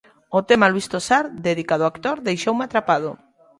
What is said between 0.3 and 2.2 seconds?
O tema "Luis Tosar", dedicado ao actor,